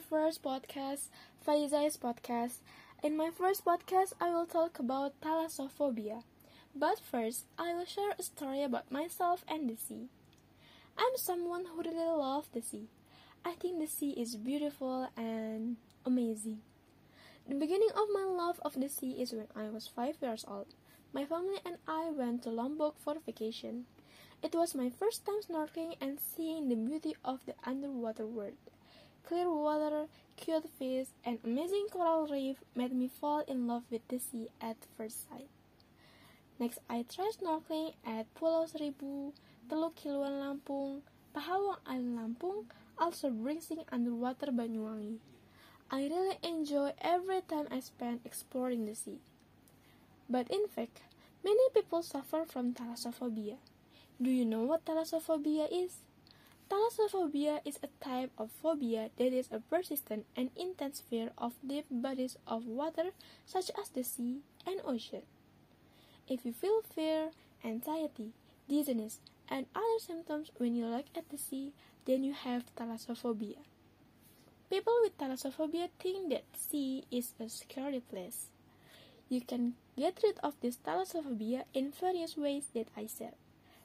first 0.00 0.42
podcast, 0.42 1.08
Faizai's 1.46 1.96
podcast. 1.96 2.58
In 3.02 3.16
my 3.16 3.30
first 3.30 3.64
podcast, 3.64 4.12
I 4.20 4.30
will 4.30 4.46
talk 4.46 4.78
about 4.78 5.20
thalassophobia. 5.20 6.22
But 6.74 7.00
first, 7.00 7.44
I 7.58 7.74
will 7.74 7.84
share 7.84 8.12
a 8.18 8.22
story 8.22 8.62
about 8.62 8.90
myself 8.92 9.44
and 9.48 9.68
the 9.68 9.76
sea. 9.76 10.08
I'm 10.98 11.16
someone 11.16 11.66
who 11.66 11.82
really 11.82 11.96
loves 11.98 12.48
the 12.48 12.62
sea. 12.62 12.88
I 13.44 13.52
think 13.54 13.78
the 13.80 13.86
sea 13.86 14.10
is 14.10 14.36
beautiful 14.36 15.08
and 15.16 15.76
amazing. 16.04 16.60
The 17.48 17.56
beginning 17.56 17.90
of 17.96 18.08
my 18.12 18.24
love 18.24 18.60
of 18.64 18.74
the 18.80 18.88
sea 18.88 19.20
is 19.20 19.32
when 19.32 19.48
I 19.56 19.70
was 19.70 19.88
five 19.88 20.16
years 20.22 20.44
old. 20.46 20.68
My 21.12 21.24
family 21.24 21.58
and 21.64 21.78
I 21.88 22.10
went 22.10 22.42
to 22.44 22.50
Lombok 22.50 22.98
for 23.00 23.16
vacation. 23.26 23.86
It 24.42 24.54
was 24.54 24.74
my 24.74 24.90
first 24.90 25.26
time 25.26 25.40
snorkeling 25.42 25.96
and 26.00 26.20
seeing 26.20 26.68
the 26.68 26.76
beauty 26.76 27.16
of 27.24 27.40
the 27.46 27.54
underwater 27.64 28.26
world. 28.26 28.54
Clear 29.28 29.52
water, 29.52 30.06
cute 30.38 30.70
fish, 30.78 31.08
and 31.22 31.38
amazing 31.44 31.88
coral 31.92 32.26
reef 32.28 32.56
made 32.74 32.94
me 32.94 33.08
fall 33.08 33.40
in 33.40 33.66
love 33.66 33.82
with 33.90 34.00
the 34.08 34.18
sea 34.18 34.48
at 34.58 34.78
first 34.96 35.28
sight. 35.28 35.50
Next, 36.58 36.78
I 36.88 37.04
tried 37.04 37.36
snorkeling 37.36 37.92
at 38.06 38.24
Pulau 38.32 38.64
Seribu, 38.64 39.34
Teluk 39.68 40.00
Kiluan 40.00 40.40
Lampung, 40.40 41.02
Pahawang 41.36 41.76
Island 41.84 42.16
Lampung, 42.16 42.72
also 42.96 43.28
Bangsring 43.28 43.84
underwater 43.92 44.46
Banyuwangi. 44.46 45.18
I 45.90 46.08
really 46.08 46.38
enjoy 46.42 46.96
every 46.96 47.42
time 47.42 47.68
I 47.70 47.80
spend 47.80 48.24
exploring 48.24 48.86
the 48.86 48.94
sea. 48.94 49.20
But 50.30 50.48
in 50.48 50.68
fact, 50.72 51.04
many 51.44 51.68
people 51.74 52.00
suffer 52.00 52.46
from 52.48 52.72
thalassophobia. 52.72 53.60
Do 54.22 54.30
you 54.30 54.46
know 54.46 54.62
what 54.62 54.86
thalassophobia 54.86 55.68
is? 55.70 56.00
Thalassophobia 56.68 57.60
is 57.64 57.78
a 57.82 57.88
type 58.04 58.30
of 58.36 58.50
phobia 58.50 59.08
that 59.16 59.32
is 59.32 59.48
a 59.50 59.60
persistent 59.60 60.26
and 60.36 60.50
intense 60.54 61.00
fear 61.00 61.30
of 61.38 61.54
deep 61.66 61.86
bodies 61.90 62.36
of 62.46 62.66
water 62.66 63.10
such 63.46 63.70
as 63.80 63.88
the 63.88 64.02
sea 64.04 64.40
and 64.66 64.80
ocean. 64.84 65.22
If 66.28 66.44
you 66.44 66.52
feel 66.52 66.82
fear, 66.82 67.30
anxiety, 67.64 68.32
dizziness, 68.68 69.20
and 69.48 69.64
other 69.74 69.98
symptoms 69.98 70.50
when 70.58 70.74
you 70.74 70.84
look 70.86 71.06
at 71.16 71.30
the 71.30 71.38
sea, 71.38 71.72
then 72.04 72.22
you 72.22 72.34
have 72.34 72.64
thalassophobia. 72.76 73.64
People 74.68 74.92
with 75.00 75.16
thalassophobia 75.16 75.88
think 75.98 76.28
that 76.28 76.44
sea 76.52 77.04
is 77.10 77.32
a 77.40 77.48
scary 77.48 78.00
place. 78.00 78.48
You 79.30 79.40
can 79.40 79.74
get 79.96 80.20
rid 80.22 80.38
of 80.42 80.60
this 80.60 80.76
thalassophobia 80.76 81.64
in 81.72 81.92
various 81.92 82.36
ways 82.36 82.64
that 82.74 82.88
I 82.94 83.06
said. 83.06 83.32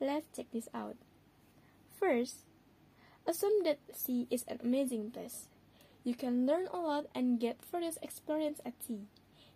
Let's 0.00 0.26
check 0.34 0.46
this 0.52 0.68
out. 0.74 0.96
First, 1.98 2.38
assume 3.26 3.64
that 3.64 3.78
sea 3.92 4.26
is 4.30 4.44
an 4.48 4.58
amazing 4.62 5.10
place. 5.10 5.48
You 6.04 6.14
can 6.14 6.46
learn 6.46 6.66
a 6.72 6.76
lot 6.76 7.06
and 7.14 7.40
get 7.40 7.64
various 7.70 7.98
experience 8.02 8.60
at 8.64 8.82
sea. 8.82 9.06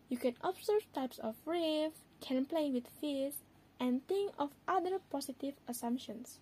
You 0.08 0.16
can 0.16 0.34
observe 0.42 0.90
types 0.94 1.18
of 1.18 1.34
reef, 1.44 1.92
can 2.20 2.46
play 2.46 2.70
with 2.70 2.88
fish, 3.00 3.34
and 3.78 4.06
think 4.08 4.32
of 4.38 4.50
other 4.66 4.98
positive 5.10 5.54
assumptions. 5.68 6.38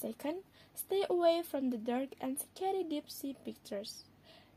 Second, 0.00 0.42
stay 0.74 1.04
away 1.08 1.42
from 1.42 1.70
the 1.70 1.78
dark 1.78 2.10
and 2.20 2.38
scary 2.38 2.84
deep 2.84 3.10
sea 3.10 3.34
pictures. 3.44 4.04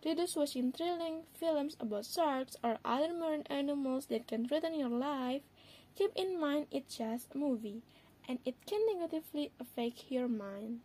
Reduce 0.06 0.36
watching 0.36 0.72
thrilling 0.72 1.24
films 1.34 1.78
about 1.80 2.06
sharks 2.06 2.56
or 2.64 2.78
other 2.84 3.14
marine 3.14 3.44
animals 3.50 4.08
that 4.08 4.28
can 4.28 4.48
threaten 4.48 4.78
your 4.78 4.90
life. 4.90 5.42
Keep 5.96 6.12
in 6.16 6.40
mind 6.40 6.68
it's 6.72 6.98
just 6.98 7.28
a 7.34 7.38
movie, 7.38 7.82
and 8.28 8.40
it 8.46 8.56
can 8.66 8.82
negatively 8.94 9.52
affect 9.60 10.06
your 10.10 10.28
mind. 10.28 10.82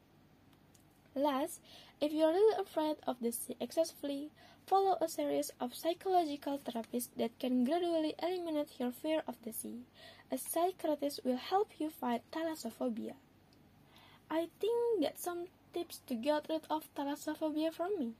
Last, 1.16 1.62
if 1.98 2.12
you 2.12 2.24
are 2.24 2.32
really 2.32 2.60
afraid 2.60 2.96
of 3.06 3.16
the 3.22 3.32
sea 3.32 3.56
excessively, 3.58 4.30
follow 4.66 4.98
a 5.00 5.08
series 5.08 5.50
of 5.58 5.74
psychological 5.74 6.58
therapies 6.58 7.08
that 7.16 7.38
can 7.38 7.64
gradually 7.64 8.14
eliminate 8.22 8.78
your 8.78 8.92
fear 8.92 9.22
of 9.26 9.36
the 9.42 9.52
sea. 9.54 9.80
A 10.30 10.36
psychiatrist 10.36 11.20
will 11.24 11.38
help 11.38 11.70
you 11.78 11.88
fight 11.88 12.20
thalassophobia. 12.32 13.14
I 14.30 14.48
think 14.60 15.00
that's 15.00 15.22
some 15.22 15.46
tips 15.72 16.02
to 16.06 16.14
get 16.14 16.46
rid 16.50 16.62
of 16.68 16.86
thalassophobia 16.94 17.72
from 17.72 17.98
me. 17.98 18.12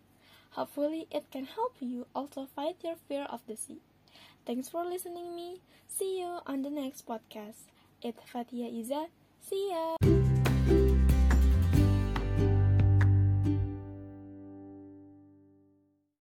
Hopefully, 0.53 1.07
it 1.11 1.31
can 1.31 1.45
help 1.45 1.75
you 1.81 2.07
also 2.15 2.47
fight 2.47 2.77
your 2.83 2.97
fear 3.09 3.27
of 3.29 3.43
the 3.47 3.57
sea. 3.57 3.77
Thanks 4.47 4.71
for 4.71 4.87
listening 4.87 5.37
me. 5.37 5.61
See 5.87 6.21
you 6.21 6.39
on 6.47 6.63
the 6.63 6.71
next 6.71 7.07
podcast. 7.07 7.69
It's 8.01 8.23
Fatia 8.25 8.69
Iza. 8.73 9.09
See 9.43 9.69
ya. 9.71 9.96